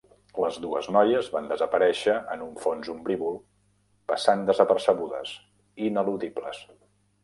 [0.43, 3.39] Les dues noies van desaparèixer en un fons ombrívol,
[4.15, 5.39] passant desapercebudes,
[5.93, 6.69] ineludibles.